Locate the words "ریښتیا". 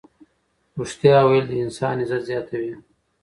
0.77-1.17